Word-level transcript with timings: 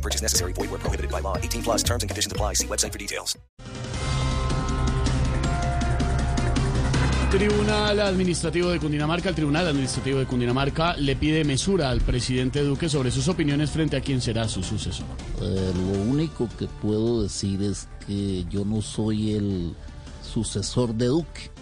No 0.00 0.02
purchase 0.02 0.22
necessary. 0.22 0.54
Void 0.54 0.70
where 0.70 0.80
prohibited 0.80 1.10
by 1.10 1.20
law. 1.20 1.36
18 1.36 1.62
plus 1.62 1.82
terms 1.82 2.02
and 2.02 2.08
conditions 2.08 2.32
apply. 2.32 2.54
See 2.54 2.66
website 2.66 2.92
for 2.92 2.98
details. 2.98 3.36
Tribunal 7.30 8.00
Administrativo 8.00 8.70
de 8.70 8.80
Cundinamarca, 8.80 9.28
el 9.28 9.36
Tribunal 9.36 9.68
Administrativo 9.68 10.18
de 10.18 10.26
Cundinamarca 10.26 10.96
le 10.96 11.14
pide 11.14 11.44
mesura 11.44 11.90
al 11.90 12.00
presidente 12.00 12.64
Duque 12.64 12.88
sobre 12.88 13.12
sus 13.12 13.28
opiniones 13.28 13.70
frente 13.70 13.96
a 13.96 14.00
quién 14.00 14.20
será 14.20 14.48
su 14.48 14.64
sucesor. 14.64 15.06
Eh, 15.40 15.72
lo 15.76 16.02
único 16.10 16.48
que 16.58 16.66
puedo 16.66 17.22
decir 17.22 17.62
es 17.62 17.86
que 18.04 18.44
yo 18.50 18.64
no 18.64 18.82
soy 18.82 19.34
el 19.34 19.76
sucesor 20.22 20.92
de 20.94 21.06
Duque. 21.06 21.52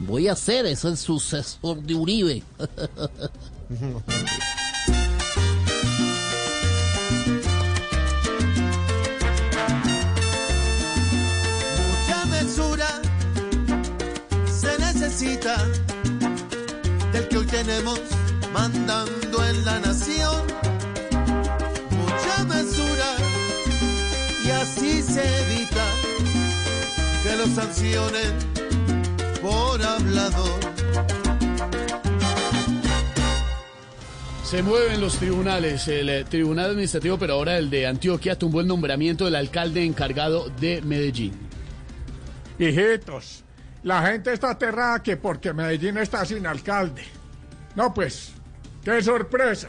Voy 0.00 0.26
a 0.26 0.34
ser 0.34 0.66
es 0.66 0.84
el 0.84 0.96
sucesor 0.96 1.80
de 1.80 1.94
Uribe. 1.94 2.42
del 17.12 17.28
que 17.28 17.36
hoy 17.36 17.46
tenemos 17.46 18.00
mandando 18.52 19.46
en 19.46 19.64
la 19.64 19.78
nación. 19.78 20.42
Mucha 21.90 22.44
mesura 22.44 23.14
y 24.44 24.50
así 24.50 25.02
se 25.02 25.22
evita 25.22 25.86
que 27.22 27.36
lo 27.36 27.46
sancionen 27.46 28.32
por 29.40 29.80
hablador. 29.84 30.60
Se 34.44 34.64
mueven 34.64 35.00
los 35.00 35.16
tribunales. 35.18 35.86
El 35.86 36.08
eh, 36.08 36.24
Tribunal 36.24 36.70
Administrativo, 36.70 37.18
pero 37.18 37.34
ahora 37.34 37.56
el 37.56 37.70
de 37.70 37.86
Antioquia, 37.86 38.36
tumbó 38.36 38.62
el 38.62 38.66
nombramiento 38.66 39.26
del 39.26 39.36
alcalde 39.36 39.84
encargado 39.84 40.50
de 40.58 40.82
Medellín. 40.82 41.34
Hijitos, 42.58 43.43
la 43.84 44.02
gente 44.06 44.32
está 44.32 44.50
aterrada 44.50 45.02
que 45.02 45.16
porque 45.16 45.52
Medellín 45.52 45.98
está 45.98 46.24
sin 46.24 46.46
alcalde. 46.46 47.04
No, 47.76 47.92
pues, 47.92 48.32
qué 48.82 49.02
sorpresa. 49.02 49.68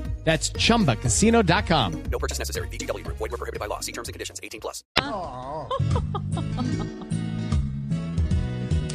That's 0.23 0.53
chumbacasino.com. 0.53 2.03
No 2.09 2.19
purchase 2.19 2.39
necessary. 2.39 2.69
VGW 2.69 3.03
Group. 3.03 3.17
Void 3.17 3.31
were 3.31 3.37
prohibited 3.37 3.59
by 3.59 3.65
law. 3.65 3.81
See 3.81 3.91
terms 3.91 4.07
and 4.07 4.13
conditions. 4.13 4.39
18 4.41 4.61
plus. 4.61 4.85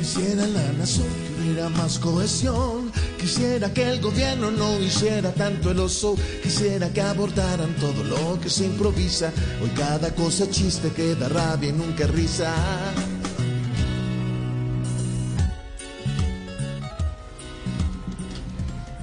Quisiera 0.06 0.46
la 0.46 0.72
nación 0.74 1.08
que 1.08 1.42
hubiera 1.42 1.68
más 1.68 1.98
cohesión. 1.98 2.92
Quisiera 3.18 3.74
que 3.74 3.90
el 3.90 4.00
gobierno 4.00 4.52
no 4.52 4.78
hiciera 4.78 5.32
tanto 5.32 5.72
el 5.72 5.80
oso. 5.80 6.14
Quisiera 6.44 6.92
que 6.92 7.00
abordaran 7.00 7.74
todo 7.74 8.04
lo 8.04 8.38
que 8.40 8.48
se 8.48 8.66
improvisa. 8.66 9.32
Hoy 9.60 9.70
cada 9.70 10.14
cosa 10.14 10.48
chiste 10.48 10.92
que 10.92 11.16
da 11.16 11.28
rabia 11.28 11.70
y 11.70 11.72
nunca 11.72 12.06
risa. 12.06 12.54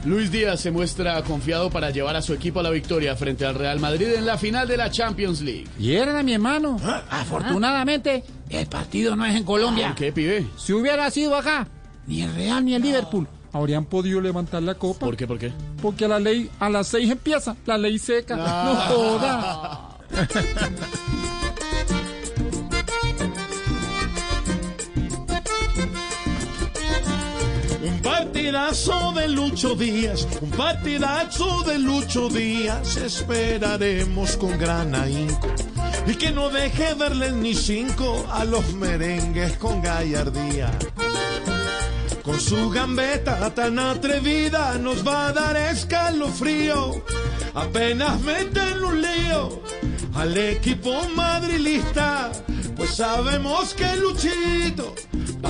Luis 0.05 0.31
Díaz 0.31 0.59
se 0.59 0.69
muestra 0.69 1.21
confiado 1.23 1.69
para 1.69 1.89
llevar 1.89 2.15
a 2.15 2.21
su 2.21 2.33
equipo 2.33 2.59
a 2.59 2.63
la 2.63 2.69
victoria 2.69 3.15
frente 3.15 3.45
al 3.45 3.55
Real 3.55 3.79
Madrid 3.79 4.07
en 4.15 4.25
la 4.25 4.37
final 4.37 4.67
de 4.67 4.75
la 4.75 4.91
Champions 4.91 5.41
League. 5.41 5.67
Y 5.79 5.93
era 5.93 6.21
mi 6.23 6.33
hermano. 6.33 6.77
Afortunadamente, 7.09 8.23
el 8.49 8.67
partido 8.67 9.15
no 9.15 9.25
es 9.25 9.35
en 9.35 9.43
Colombia. 9.43 9.93
¿Qué 9.95 10.11
pibe? 10.11 10.45
Si 10.57 10.73
hubiera 10.73 11.09
sido 11.09 11.35
acá, 11.35 11.67
ni 12.05 12.21
el 12.21 12.35
Real 12.35 12.65
ni 12.65 12.73
el 12.75 12.81
Liverpool 12.81 13.27
habrían 13.53 13.85
podido 13.85 14.19
levantar 14.19 14.61
la 14.63 14.75
copa. 14.75 15.05
¿Por 15.05 15.15
qué? 15.15 15.27
¿Por 15.27 15.39
qué? 15.39 15.53
Porque 15.81 16.05
a 16.05 16.07
la 16.09 16.19
ley, 16.19 16.49
a 16.59 16.69
las 16.69 16.87
seis 16.87 17.09
empieza, 17.09 17.55
la 17.65 17.77
ley 17.77 17.97
seca. 17.97 18.35
No 18.35 18.75
joda. 18.75 19.89
partidazo 28.33 29.11
de 29.11 29.27
Lucho 29.27 29.75
Díaz, 29.75 30.27
un 30.41 30.49
partidazo 30.49 31.61
de 31.67 31.77
Lucho 31.77 32.29
Díaz, 32.29 32.97
esperaremos 32.97 34.37
con 34.37 34.57
gran 34.57 34.95
ahínco. 34.95 35.53
Y 36.07 36.15
que 36.15 36.31
no 36.31 36.49
deje 36.49 36.95
verle 36.95 37.31
ni 37.31 37.53
cinco 37.53 38.25
a 38.31 38.43
los 38.43 38.73
merengues 38.73 39.55
con 39.57 39.83
gallardía. 39.83 40.71
Con 42.23 42.39
su 42.39 42.71
gambeta 42.71 43.53
tan 43.53 43.77
atrevida 43.77 44.79
nos 44.79 45.07
va 45.07 45.27
a 45.27 45.33
dar 45.33 45.55
escalofrío. 45.55 47.03
Apenas 47.53 48.19
meten 48.21 48.83
un 48.83 48.99
lío 48.99 49.61
al 50.15 50.35
equipo 50.35 51.07
madrilista. 51.15 52.31
Pues 52.75 52.95
sabemos 52.95 53.75
que 53.75 53.95
Luchito 53.97 54.95